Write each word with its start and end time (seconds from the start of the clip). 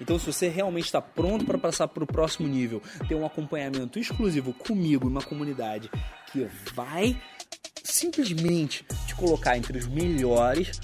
Então, 0.00 0.18
se 0.18 0.26
você 0.26 0.48
realmente 0.48 0.86
está 0.86 1.00
pronto 1.00 1.44
para 1.44 1.58
passar 1.58 1.88
para 1.88 2.04
o 2.04 2.06
próximo 2.06 2.48
nível, 2.48 2.82
ter 3.08 3.14
um 3.14 3.26
acompanhamento 3.26 3.98
exclusivo 3.98 4.52
comigo, 4.52 5.08
uma 5.08 5.22
comunidade 5.22 5.90
que 6.32 6.46
vai 6.74 7.20
simplesmente 7.82 8.84
te 9.06 9.14
colocar 9.14 9.56
entre 9.56 9.78
os 9.78 9.86
melhores, 9.86 10.78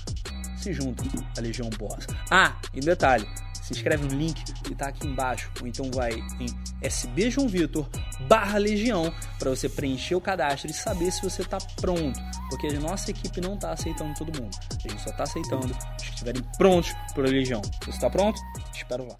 se 0.56 0.72
junta 0.72 1.04
à 1.36 1.40
Legião 1.40 1.68
Boss. 1.70 2.06
Ah, 2.30 2.56
e 2.72 2.80
detalhe, 2.80 3.26
se 3.64 3.72
inscreve 3.72 4.04
no 4.06 4.18
link 4.18 4.42
que 4.62 4.72
está 4.72 4.88
aqui 4.88 5.06
embaixo, 5.06 5.50
ou 5.60 5.66
então 5.66 5.90
vai 5.90 6.12
em 6.12 6.46
SB 6.82 7.30
João 7.30 7.48
Vitor 7.48 7.88
barra 8.28 8.58
Legião 8.58 9.12
para 9.38 9.50
você 9.50 9.68
preencher 9.68 10.14
o 10.14 10.20
cadastro 10.20 10.70
e 10.70 10.74
saber 10.74 11.10
se 11.10 11.22
você 11.22 11.42
está 11.42 11.58
pronto, 11.80 12.20
porque 12.50 12.66
a 12.66 12.80
nossa 12.80 13.10
equipe 13.10 13.40
não 13.40 13.54
está 13.54 13.72
aceitando 13.72 14.14
todo 14.14 14.38
mundo, 14.40 14.54
a 14.70 14.88
gente 14.88 15.02
só 15.02 15.10
está 15.10 15.22
aceitando 15.22 15.66
os 15.66 16.02
que 16.04 16.10
estiverem 16.10 16.42
prontos 16.58 16.92
para 17.14 17.26
a 17.26 17.30
Legião. 17.30 17.62
Você 17.82 17.90
está 17.90 18.10
pronto? 18.10 18.38
Espero 18.76 19.06
lá. 19.06 19.18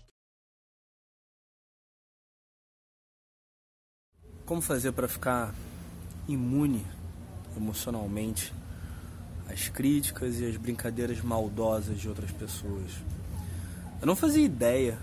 Como 4.45 4.61
fazer 4.61 4.93
para 4.93 5.09
ficar 5.09 5.55
imune 6.29 6.85
emocionalmente 7.57 8.53
às 9.49 9.69
críticas 9.69 10.39
e 10.39 10.47
às 10.47 10.57
brincadeiras 10.57 11.21
maldosas 11.23 11.99
de 11.99 12.09
outras 12.09 12.31
pessoas? 12.31 12.93
Eu 14.01 14.07
não 14.07 14.15
fazia 14.15 14.45
ideia 14.45 14.99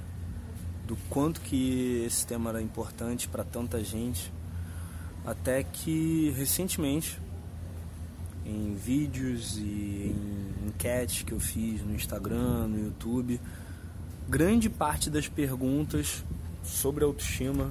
do 0.85 0.95
quanto 1.09 1.41
que 1.41 2.03
esse 2.05 2.27
tema 2.27 2.49
era 2.49 2.61
importante 2.61 3.27
para 3.27 3.43
tanta 3.43 3.83
gente, 3.83 4.31
até 5.25 5.63
que 5.63 6.31
recentemente, 6.31 7.19
em 8.45 8.75
vídeos 8.75 9.57
e 9.57 10.13
em 10.13 10.67
enquetes 10.67 11.23
que 11.23 11.31
eu 11.31 11.39
fiz 11.39 11.81
no 11.81 11.95
Instagram, 11.95 12.67
no 12.67 12.79
YouTube, 12.79 13.39
grande 14.31 14.69
parte 14.69 15.09
das 15.09 15.27
perguntas 15.27 16.23
sobre 16.63 17.03
autoestima 17.03 17.69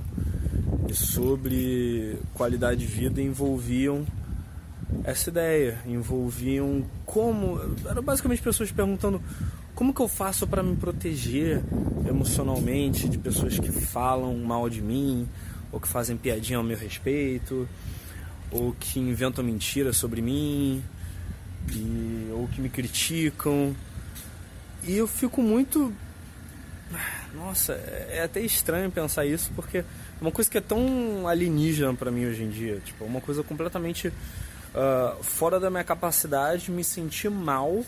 e 0.86 0.94
sobre 0.94 2.18
qualidade 2.34 2.80
de 2.80 2.86
vida 2.86 3.22
envolviam 3.22 4.04
essa 5.02 5.30
ideia, 5.30 5.80
envolviam 5.86 6.84
como. 7.06 7.58
Eram 7.88 8.02
basicamente 8.02 8.42
pessoas 8.42 8.70
perguntando 8.70 9.22
como 9.74 9.94
que 9.94 10.00
eu 10.02 10.08
faço 10.08 10.46
para 10.46 10.62
me 10.62 10.76
proteger 10.76 11.62
emocionalmente 12.06 13.08
de 13.08 13.16
pessoas 13.16 13.58
que 13.58 13.72
falam 13.72 14.36
mal 14.36 14.68
de 14.68 14.82
mim, 14.82 15.26
ou 15.72 15.80
que 15.80 15.88
fazem 15.88 16.14
piadinha 16.14 16.58
ao 16.58 16.64
meu 16.64 16.76
respeito, 16.76 17.66
ou 18.50 18.76
que 18.78 19.00
inventam 19.00 19.42
mentiras 19.42 19.96
sobre 19.96 20.20
mim, 20.20 20.82
e, 21.72 22.30
ou 22.34 22.46
que 22.48 22.60
me 22.60 22.68
criticam. 22.68 23.74
E 24.86 24.94
eu 24.94 25.08
fico 25.08 25.40
muito. 25.40 25.90
Nossa, 27.34 27.74
é 27.74 28.22
até 28.24 28.40
estranho 28.40 28.90
pensar 28.90 29.24
isso, 29.24 29.50
porque 29.54 29.78
é 29.78 29.84
uma 30.20 30.32
coisa 30.32 30.50
que 30.50 30.58
é 30.58 30.60
tão 30.60 31.28
alienígena 31.28 31.94
para 31.94 32.10
mim 32.10 32.26
hoje 32.26 32.42
em 32.42 32.50
dia. 32.50 32.80
Tipo, 32.84 33.04
é 33.04 33.06
uma 33.06 33.20
coisa 33.20 33.42
completamente 33.42 34.08
uh, 34.08 35.22
fora 35.22 35.60
da 35.60 35.70
minha 35.70 35.84
capacidade 35.84 36.64
de 36.64 36.70
me 36.72 36.82
sentir 36.82 37.30
mal 37.30 37.84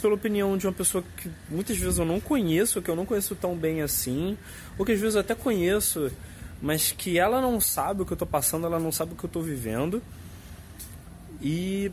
pela 0.00 0.14
opinião 0.14 0.56
de 0.56 0.66
uma 0.66 0.72
pessoa 0.72 1.04
que 1.16 1.30
muitas 1.48 1.76
vezes 1.76 1.98
eu 1.98 2.04
não 2.04 2.18
conheço, 2.18 2.82
que 2.82 2.90
eu 2.90 2.96
não 2.96 3.06
conheço 3.06 3.36
tão 3.36 3.54
bem 3.54 3.82
assim, 3.82 4.36
ou 4.76 4.84
que 4.84 4.92
às 4.92 4.98
vezes 4.98 5.14
eu 5.14 5.20
até 5.20 5.34
conheço, 5.34 6.10
mas 6.60 6.90
que 6.90 7.18
ela 7.18 7.40
não 7.40 7.60
sabe 7.60 8.02
o 8.02 8.06
que 8.06 8.12
eu 8.12 8.16
estou 8.16 8.26
passando, 8.26 8.66
ela 8.66 8.80
não 8.80 8.90
sabe 8.90 9.12
o 9.12 9.16
que 9.16 9.24
eu 9.24 9.28
estou 9.28 9.42
vivendo. 9.42 10.02
E 11.40 11.92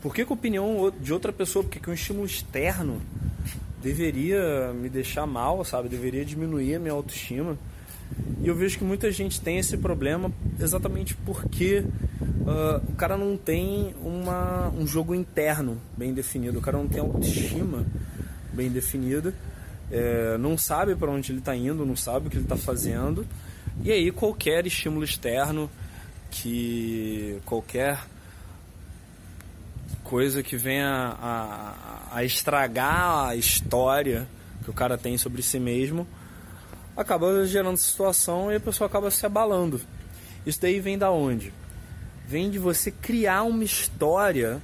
por 0.00 0.14
que, 0.14 0.24
que 0.24 0.32
a 0.32 0.34
opinião 0.34 0.90
de 1.00 1.12
outra 1.12 1.32
pessoa, 1.32 1.62
porque 1.62 1.78
que 1.78 1.90
um 1.90 1.94
estímulo 1.94 2.24
externo 2.24 3.02
deveria 3.82 4.72
me 4.72 4.88
deixar 4.88 5.26
mal, 5.26 5.64
sabe? 5.64 5.88
Deveria 5.88 6.24
diminuir 6.24 6.76
a 6.76 6.78
minha 6.78 6.92
autoestima. 6.92 7.58
E 8.42 8.48
eu 8.48 8.54
vejo 8.54 8.78
que 8.78 8.84
muita 8.84 9.10
gente 9.12 9.40
tem 9.40 9.58
esse 9.58 9.76
problema 9.76 10.32
exatamente 10.58 11.14
porque 11.14 11.78
uh, 11.80 12.82
o 12.88 12.94
cara 12.96 13.16
não 13.16 13.36
tem 13.36 13.94
uma, 14.02 14.68
um 14.70 14.86
jogo 14.86 15.14
interno 15.14 15.78
bem 15.96 16.12
definido, 16.12 16.58
o 16.58 16.62
cara 16.62 16.78
não 16.78 16.88
tem 16.88 17.00
autoestima 17.00 17.84
bem 18.52 18.68
definida, 18.68 19.32
é, 19.90 20.36
não 20.38 20.58
sabe 20.58 20.94
para 20.94 21.10
onde 21.10 21.30
ele 21.30 21.38
está 21.38 21.54
indo, 21.54 21.86
não 21.86 21.96
sabe 21.96 22.26
o 22.26 22.30
que 22.30 22.36
ele 22.36 22.44
está 22.44 22.56
fazendo, 22.56 23.26
e 23.82 23.92
aí 23.92 24.10
qualquer 24.10 24.66
estímulo 24.66 25.04
externo, 25.04 25.70
que 26.30 27.38
qualquer 27.44 27.98
coisa 30.10 30.42
que 30.42 30.56
venha 30.56 30.88
a, 30.88 31.76
a, 32.10 32.16
a 32.16 32.24
estragar 32.24 33.28
a 33.28 33.36
história 33.36 34.26
que 34.64 34.68
o 34.68 34.72
cara 34.72 34.98
tem 34.98 35.16
sobre 35.16 35.40
si 35.40 35.60
mesmo, 35.60 36.04
acaba 36.96 37.46
gerando 37.46 37.76
situação 37.76 38.50
e 38.50 38.56
a 38.56 38.60
pessoa 38.60 38.88
acaba 38.88 39.08
se 39.12 39.24
abalando. 39.24 39.80
Isso 40.44 40.60
daí 40.60 40.80
vem 40.80 40.98
da 40.98 41.12
onde? 41.12 41.54
Vem 42.26 42.50
de 42.50 42.58
você 42.58 42.90
criar 42.90 43.44
uma 43.44 43.62
história 43.62 44.60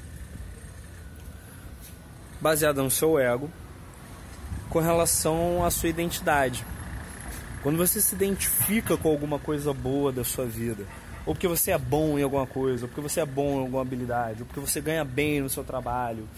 baseada 2.41 2.83
no 2.83 2.91
seu 2.91 3.17
ego 3.17 3.49
com 4.69 4.81
relação 4.81 5.65
à 5.65 5.71
sua 5.71 5.89
identidade. 5.89 6.67
Quando 7.63 7.79
você 7.79 8.01
se 8.01 8.17
identifica 8.17 8.97
com 8.97 9.09
alguma 9.09 9.39
coisa 9.39 9.73
boa 9.73 10.11
da 10.11 10.25
sua 10.25 10.45
vida, 10.45 10.85
ou 11.27 11.35
porque 11.35 11.49
você 11.49 11.73
é 11.73 11.79
bom 11.79 12.17
em 12.17 12.23
alguma 12.23 12.47
coisa, 12.47 12.85
ou 12.85 12.89
porque 12.89 13.01
você 13.01 13.21
é 13.21 13.27
bom 13.27 13.59
em 13.59 13.63
alguma 13.63 13.83
habilidade, 13.83 14.43
ou 14.43 14.47
porque 14.47 14.61
você 14.61 14.81
ganha 14.81 15.05
bem 15.05 15.41
no 15.41 15.51
seu 15.51 15.65
trabalho, 15.65 16.29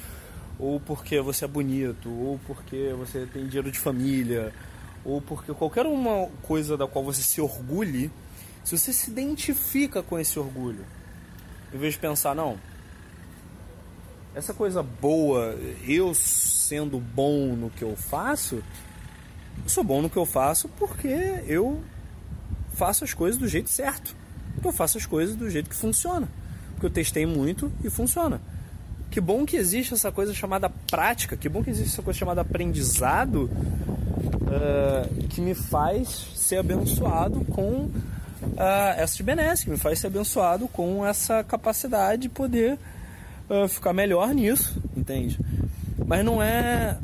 ou 0.58 0.80
porque 0.80 1.20
você 1.20 1.44
é 1.44 1.48
bonito, 1.48 2.08
ou 2.08 2.40
porque 2.46 2.94
você 2.96 3.26
tem 3.26 3.46
dinheiro 3.46 3.70
de 3.70 3.78
família, 3.78 4.52
ou 5.04 5.20
porque 5.20 5.52
qualquer 5.52 5.84
uma 5.84 6.28
coisa 6.42 6.76
da 6.76 6.86
qual 6.86 7.04
você 7.04 7.22
se 7.22 7.38
orgulhe, 7.40 8.10
se 8.64 8.76
você 8.76 8.92
se 8.92 9.10
identifica 9.10 10.02
com 10.02 10.18
esse 10.18 10.38
orgulho, 10.38 10.84
em 11.72 11.78
vez 11.78 11.92
de 11.92 12.00
pensar, 12.00 12.34
não, 12.34 12.58
essa 14.34 14.54
coisa 14.54 14.82
boa, 14.82 15.54
eu 15.86 16.14
sendo 16.14 16.98
bom 16.98 17.54
no 17.54 17.68
que 17.68 17.82
eu 17.82 17.94
faço, 17.94 18.62
eu 19.62 19.68
sou 19.68 19.84
bom 19.84 20.00
no 20.00 20.08
que 20.08 20.16
eu 20.16 20.24
faço 20.24 20.68
porque 20.78 21.08
eu 21.46 21.82
faço 22.74 23.04
as 23.04 23.12
coisas 23.12 23.38
do 23.38 23.48
jeito 23.48 23.68
certo. 23.68 24.16
Porque 24.58 24.68
eu 24.68 24.72
faço 24.72 24.98
as 24.98 25.06
coisas 25.06 25.36
do 25.36 25.48
jeito 25.48 25.70
que 25.70 25.76
funciona. 25.76 26.28
Porque 26.72 26.86
eu 26.86 26.90
testei 26.90 27.24
muito 27.24 27.70
e 27.82 27.88
funciona. 27.88 28.40
Que 29.10 29.20
bom 29.20 29.46
que 29.46 29.56
existe 29.56 29.94
essa 29.94 30.12
coisa 30.12 30.34
chamada 30.34 30.68
prática, 30.90 31.36
que 31.36 31.48
bom 31.48 31.62
que 31.62 31.70
existe 31.70 31.92
essa 31.92 32.02
coisa 32.02 32.18
chamada 32.18 32.42
aprendizado 32.42 33.44
uh, 33.44 35.26
que 35.28 35.40
me 35.40 35.54
faz 35.54 36.08
ser 36.34 36.56
abençoado 36.56 37.44
com 37.46 37.84
uh, 37.84 37.90
essa 38.96 39.22
benesses, 39.22 39.64
que 39.64 39.70
me 39.70 39.78
faz 39.78 39.98
ser 40.00 40.08
abençoado 40.08 40.68
com 40.68 41.06
essa 41.06 41.42
capacidade 41.42 42.22
de 42.22 42.28
poder 42.28 42.78
uh, 43.48 43.66
ficar 43.68 43.92
melhor 43.92 44.34
nisso, 44.34 44.76
entende? 44.94 45.38
Mas 46.06 46.24
não 46.24 46.42
é 46.42 46.98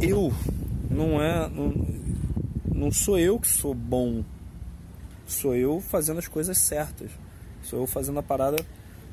eu, 0.00 0.32
não 0.90 1.22
é, 1.22 1.48
não, 1.48 1.74
não 2.72 2.92
sou 2.92 3.18
eu 3.18 3.38
que 3.38 3.48
sou 3.48 3.72
bom, 3.72 4.24
sou 5.26 5.54
eu 5.54 5.80
fazendo 5.80 6.18
as 6.18 6.28
coisas 6.28 6.58
certas, 6.58 7.10
sou 7.62 7.80
eu 7.80 7.86
fazendo 7.86 8.18
a 8.18 8.22
parada 8.22 8.56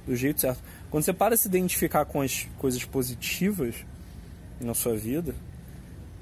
do 0.05 0.15
jeito 0.15 0.41
certo. 0.41 0.61
Quando 0.89 1.03
você 1.03 1.13
para 1.13 1.35
de 1.35 1.41
se 1.41 1.47
identificar 1.47 2.05
com 2.05 2.21
as 2.21 2.47
coisas 2.57 2.83
positivas 2.83 3.75
na 4.59 4.73
sua 4.73 4.95
vida, 4.95 5.33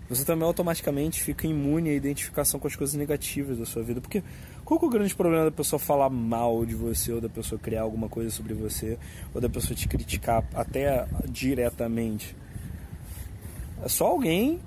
você 0.09 0.25
também 0.25 0.45
automaticamente 0.45 1.21
fica 1.21 1.45
imune 1.45 1.91
à 1.91 1.93
identificação 1.93 2.59
com 2.59 2.67
as 2.67 2.75
coisas 2.75 2.95
negativas 2.95 3.59
da 3.59 3.65
sua 3.65 3.83
vida. 3.83 4.01
Porque 4.01 4.23
qual 4.65 4.79
é 4.81 4.85
o 4.85 4.89
grande 4.89 5.13
problema 5.15 5.45
da 5.45 5.51
pessoa 5.51 5.79
falar 5.79 6.09
mal 6.09 6.65
de 6.65 6.73
você, 6.73 7.11
ou 7.11 7.21
da 7.21 7.29
pessoa 7.29 7.59
criar 7.59 7.83
alguma 7.83 8.09
coisa 8.09 8.31
sobre 8.31 8.55
você, 8.55 8.97
ou 9.33 9.39
da 9.39 9.47
pessoa 9.47 9.75
te 9.75 9.87
criticar 9.87 10.43
até 10.53 11.07
diretamente? 11.27 12.35
É 13.83 13.87
só 13.87 14.07
alguém 14.07 14.59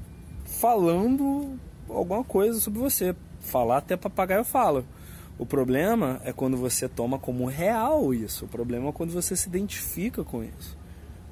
falando 0.45 1.59
alguma 1.89 2.23
coisa 2.23 2.61
sobre 2.61 2.79
você. 2.79 3.15
Falar 3.41 3.79
até 3.79 3.97
papagaio 3.97 4.45
fala. 4.45 4.85
O 5.39 5.47
problema 5.47 6.21
é 6.25 6.33
quando 6.33 6.57
você 6.57 6.89
toma 6.89 7.19
como 7.19 7.47
real 7.47 8.13
isso. 8.13 8.45
O 8.45 8.49
problema 8.49 8.89
é 8.89 8.93
quando 8.93 9.13
você 9.13 9.35
se 9.35 9.49
identifica 9.49 10.23
com 10.23 10.45
isso. 10.45 10.77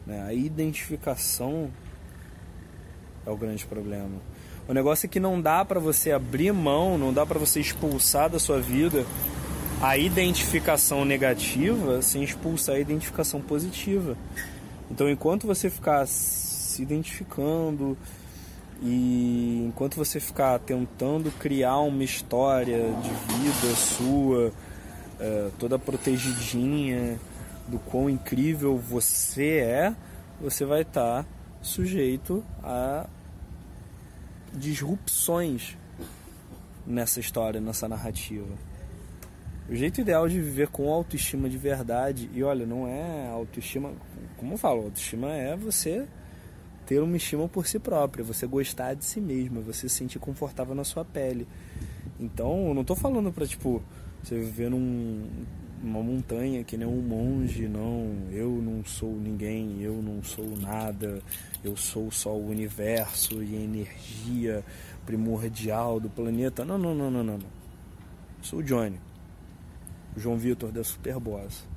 Né? 0.07 0.23
A 0.23 0.33
identificação 0.33 1.71
é 3.27 3.31
o 3.31 3.37
grande 3.37 3.67
problema. 3.67 4.21
O 4.69 4.73
negócio 4.73 5.07
é 5.07 5.09
que 5.09 5.21
não 5.21 5.41
dá 5.41 5.65
para 5.65 5.81
você 5.81 6.13
abrir 6.13 6.53
mão, 6.53 6.97
não 6.97 7.13
dá 7.13 7.27
para 7.27 7.39
você 7.39 7.61
expulsar 7.61 8.31
da 8.31 8.39
sua 8.39 8.61
vida 8.61 9.05
a 9.83 9.97
identificação 9.97 11.05
negativa 11.05 12.03
sem 12.03 12.23
expulsar 12.23 12.77
a 12.77 12.79
identificação 12.79 13.41
positiva. 13.41 14.17
Então, 14.91 15.09
enquanto 15.09 15.47
você 15.47 15.71
ficar 15.71 16.07
se 16.07 16.83
identificando 16.83 17.97
e 18.83 19.67
enquanto 19.69 19.97
você 19.97 20.19
ficar 20.19 20.59
tentando 20.59 21.31
criar 21.33 21.79
uma 21.81 22.03
história 22.03 22.93
de 23.03 23.11
vida 23.35 23.75
sua, 23.77 24.53
é, 25.19 25.51
toda 25.59 25.79
protegidinha, 25.79 27.19
do 27.69 27.79
quão 27.79 28.09
incrível 28.09 28.79
você 28.79 29.59
é, 29.59 29.95
você 30.41 30.65
vai 30.65 30.81
estar 30.83 31.25
tá 31.25 31.29
sujeito 31.61 32.43
a 32.63 33.07
disrupções 34.53 35.77
nessa 36.87 37.21
história, 37.21 37.61
nessa 37.61 37.87
narrativa. 37.87 38.55
O 39.69 39.77
jeito 39.77 40.01
ideal 40.01 40.29
de 40.29 40.41
viver 40.41 40.69
com 40.69 40.91
autoestima 40.91 41.49
de 41.49 41.59
verdade, 41.59 42.29
e 42.35 42.43
olha, 42.43 42.67
não 42.67 42.89
é 42.89 43.29
autoestima, 43.29 43.93
como 44.37 44.55
eu 44.55 44.59
falo, 44.59 44.85
autoestima 44.85 45.29
é 45.29 45.55
você 45.55 46.09
ter 46.91 47.01
uma 47.01 47.17
estima 47.17 47.49
por 47.49 47.69
si 47.69 47.79
própria, 47.79 48.25
você 48.25 48.49
gostar 48.49 48.95
de 48.95 49.05
si 49.05 49.21
mesma, 49.21 49.61
você 49.61 49.89
se 49.89 49.95
sentir 49.95 50.19
confortável 50.19 50.75
na 50.75 50.83
sua 50.83 51.05
pele. 51.05 51.47
Então, 52.19 52.67
eu 52.67 52.75
não 52.75 52.81
estou 52.81 52.97
falando 52.97 53.31
para 53.31 53.47
tipo 53.47 53.81
você 54.21 54.35
viver 54.35 54.69
num 54.69 55.25
uma 55.81 56.03
montanha 56.03 56.65
que 56.65 56.77
nem 56.77 56.89
um 56.89 57.01
monge, 57.01 57.69
não, 57.69 58.13
eu 58.33 58.51
não 58.51 58.85
sou 58.85 59.15
ninguém, 59.15 59.81
eu 59.81 60.03
não 60.03 60.21
sou 60.25 60.57
nada, 60.57 61.23
eu 61.63 61.77
sou 61.77 62.11
só 62.11 62.37
o 62.37 62.49
universo 62.49 63.41
e 63.41 63.57
a 63.57 63.61
energia 63.61 64.65
primordial 65.07 66.01
do 66.01 66.11
planeta. 66.11 66.65
Não, 66.65 66.77
não, 66.77 66.93
não, 66.93 67.09
não, 67.09 67.23
não. 67.23 67.39
não. 67.39 67.51
Sou 68.43 68.59
o 68.59 68.63
Johnny, 68.65 68.99
o 70.17 70.19
João 70.19 70.37
Vitor 70.37 70.73
da 70.73 70.83
Superboss. 70.83 71.69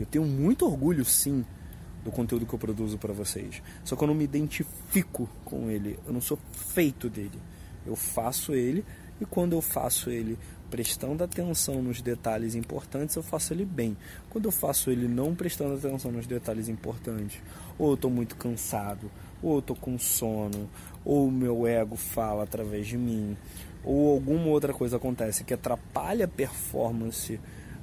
Eu 0.00 0.06
tenho 0.06 0.24
muito 0.24 0.66
orgulho, 0.66 1.04
sim, 1.04 1.44
do 2.04 2.10
conteúdo 2.10 2.46
que 2.46 2.54
eu 2.54 2.58
produzo 2.58 2.98
para 2.98 3.12
vocês. 3.12 3.62
Só 3.84 3.96
que 3.96 4.02
eu 4.02 4.08
não 4.08 4.14
me 4.14 4.24
identifico 4.24 5.28
com 5.44 5.70
ele, 5.70 5.98
eu 6.06 6.12
não 6.12 6.20
sou 6.20 6.38
feito 6.52 7.08
dele. 7.08 7.38
Eu 7.86 7.96
faço 7.96 8.54
ele 8.54 8.84
e 9.20 9.24
quando 9.24 9.52
eu 9.52 9.62
faço 9.62 10.10
ele 10.10 10.38
prestando 10.70 11.22
atenção 11.22 11.82
nos 11.82 12.00
detalhes 12.00 12.54
importantes, 12.54 13.14
eu 13.14 13.22
faço 13.22 13.52
ele 13.52 13.64
bem. 13.64 13.94
Quando 14.30 14.46
eu 14.46 14.50
faço 14.50 14.90
ele 14.90 15.06
não 15.06 15.34
prestando 15.34 15.74
atenção 15.74 16.10
nos 16.10 16.26
detalhes 16.26 16.68
importantes, 16.68 17.42
ou 17.78 17.90
eu 17.90 17.94
estou 17.94 18.10
muito 18.10 18.36
cansado, 18.36 19.10
ou 19.42 19.54
eu 19.54 19.58
estou 19.58 19.76
com 19.76 19.98
sono, 19.98 20.70
ou 21.04 21.28
o 21.28 21.30
meu 21.30 21.66
ego 21.66 21.94
fala 21.94 22.44
através 22.44 22.86
de 22.86 22.96
mim, 22.96 23.36
ou 23.84 24.12
alguma 24.12 24.46
outra 24.46 24.72
coisa 24.72 24.96
acontece 24.96 25.44
que 25.44 25.52
atrapalha 25.52 26.24
a 26.24 26.28
performance 26.28 27.38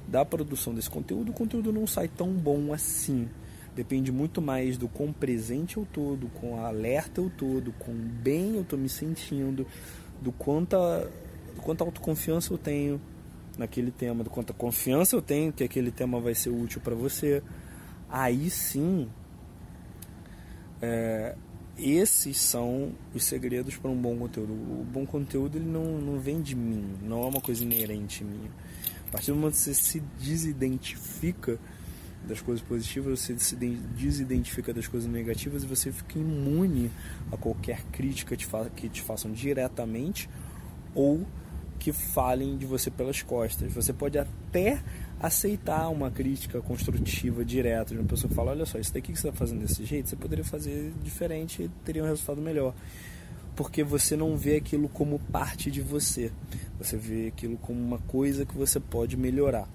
da 0.08 0.24
produção 0.24 0.74
desse 0.74 0.90
conteúdo, 0.90 1.30
o 1.30 1.34
conteúdo 1.34 1.72
não 1.72 1.86
sai 1.86 2.08
tão 2.08 2.32
bom 2.32 2.72
assim. 2.72 3.28
Depende 3.74 4.10
muito 4.10 4.42
mais 4.42 4.76
do 4.76 4.88
quão 4.88 5.12
presente 5.12 5.76
eu 5.76 5.84
estou, 5.84 6.16
do 6.16 6.28
quão 6.28 6.64
alerta 6.64 7.20
eu 7.20 7.28
estou, 7.28 7.60
do 7.60 7.72
quão 7.72 7.94
bem 7.94 8.56
eu 8.56 8.62
estou 8.62 8.78
me 8.78 8.88
sentindo, 8.88 9.66
do 10.20 10.32
quanto 10.32 10.76
do 11.54 11.62
quanto 11.62 11.82
autoconfiança 11.82 12.52
eu 12.52 12.58
tenho 12.58 13.00
naquele 13.58 13.90
tema, 13.90 14.24
do 14.24 14.30
quanto 14.30 14.54
confiança 14.54 15.14
eu 15.14 15.22
tenho 15.22 15.52
que 15.52 15.62
aquele 15.62 15.90
tema 15.90 16.18
vai 16.20 16.34
ser 16.34 16.50
útil 16.50 16.80
para 16.80 16.94
você. 16.94 17.42
Aí 18.08 18.50
sim, 18.50 19.08
é, 20.80 21.36
esses 21.78 22.38
são 22.38 22.92
os 23.14 23.24
segredos 23.24 23.76
para 23.76 23.90
um 23.90 23.96
bom 23.96 24.16
conteúdo. 24.16 24.52
O 24.52 24.86
bom 24.90 25.06
conteúdo 25.06 25.58
ele 25.58 25.68
não, 25.68 25.98
não 25.98 26.18
vem 26.18 26.40
de 26.40 26.54
mim, 26.54 26.96
não 27.02 27.22
é 27.22 27.26
uma 27.26 27.40
coisa 27.40 27.62
inerente 27.62 28.24
minha. 28.24 28.50
A 29.08 29.12
partir 29.12 29.32
do 29.32 29.36
momento 29.36 29.54
que 29.54 29.60
você 29.60 29.74
se 29.74 30.00
desidentifica 30.18 31.58
das 32.26 32.40
coisas 32.40 32.62
positivas, 32.62 33.20
você 33.20 33.38
se 33.38 33.56
desidentifica 33.56 34.72
das 34.72 34.86
coisas 34.86 35.10
negativas 35.10 35.62
e 35.62 35.66
você 35.66 35.90
fica 35.90 36.18
imune 36.18 36.90
a 37.32 37.36
qualquer 37.36 37.82
crítica 37.92 38.36
que 38.36 38.88
te 38.88 39.02
façam 39.02 39.32
diretamente 39.32 40.28
ou 40.94 41.26
que 41.78 41.92
falem 41.92 42.58
de 42.58 42.66
você 42.66 42.90
pelas 42.90 43.22
costas. 43.22 43.72
Você 43.72 43.92
pode 43.92 44.18
até 44.18 44.82
aceitar 45.18 45.88
uma 45.88 46.10
crítica 46.10 46.60
construtiva 46.60 47.44
direta 47.44 47.94
de 47.94 48.00
uma 48.00 48.06
pessoa 48.06 48.28
que 48.28 48.34
fala: 48.34 48.50
olha 48.50 48.66
só, 48.66 48.78
isso 48.78 48.92
daqui 48.92 49.12
que 49.12 49.18
você 49.18 49.28
está 49.28 49.38
fazendo 49.38 49.60
desse 49.60 49.84
jeito, 49.84 50.08
você 50.08 50.16
poderia 50.16 50.44
fazer 50.44 50.92
diferente 51.02 51.62
e 51.62 51.68
teria 51.84 52.04
um 52.04 52.06
resultado 52.06 52.40
melhor. 52.40 52.74
Porque 53.56 53.82
você 53.82 54.16
não 54.16 54.36
vê 54.36 54.56
aquilo 54.56 54.88
como 54.88 55.18
parte 55.18 55.70
de 55.70 55.80
você, 55.80 56.30
você 56.78 56.96
vê 56.96 57.28
aquilo 57.28 57.56
como 57.56 57.80
uma 57.80 57.98
coisa 57.98 58.46
que 58.46 58.56
você 58.56 58.78
pode 58.78 59.16
melhorar, 59.16 59.68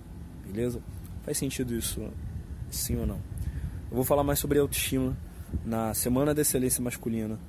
beleza? 0.46 0.80
Faz 1.24 1.38
sentido 1.38 1.76
isso, 1.76 2.08
sim 2.70 2.98
ou 2.98 3.06
não? 3.06 3.20
Eu 3.90 3.96
vou 3.96 4.04
falar 4.04 4.24
mais 4.24 4.40
sobre 4.40 4.60
autoestima 4.60 5.16
na 5.66 5.94
Semana 5.94 6.34
da 6.34 6.42
Excelência 6.42 6.82
Masculina, 6.82 7.40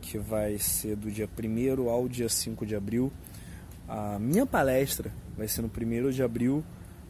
que 0.00 0.18
vai 0.18 0.58
ser 0.58 0.96
do 0.96 1.10
dia 1.10 1.28
1 1.28 1.88
ao 1.88 2.08
dia 2.08 2.28
5 2.28 2.64
de 2.64 2.74
abril. 2.74 3.12
A 3.88 4.18
minha 4.18 4.46
palestra 4.46 5.12
vai 5.36 5.48
ser 5.48 5.62
no 5.62 5.68
primeiro 5.68 6.12
de 6.12 6.22
abril, 6.22 6.64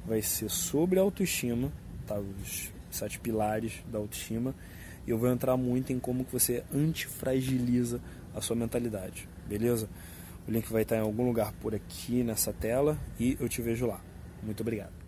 vai 0.07 0.23
ser 0.23 0.49
sobre 0.49 0.99
autoestima, 0.99 1.71
tá? 2.07 2.19
os 2.19 2.71
sete 2.91 3.19
pilares 3.21 3.83
da 3.91 3.99
autoestima, 3.99 4.55
e 5.07 5.11
eu 5.11 5.19
vou 5.19 5.29
entrar 5.31 5.57
muito 5.57 5.93
em 5.93 5.99
como 5.99 6.25
que 6.25 6.33
você 6.33 6.65
antifragiliza 6.75 8.01
a 8.35 8.41
sua 8.41 8.57
mentalidade, 8.57 9.29
beleza? 9.49 9.89
O 10.49 10.51
link 10.51 10.71
vai 10.73 10.83
estar 10.83 10.97
em 10.97 11.01
algum 11.01 11.27
lugar 11.27 11.53
por 11.61 11.75
aqui 11.75 12.23
nessa 12.23 12.53
tela 12.53 12.99
e 13.19 13.37
eu 13.39 13.49
te 13.49 13.61
vejo 13.61 13.87
lá. 13.87 14.01
Muito 14.43 14.63
obrigado. 14.63 15.00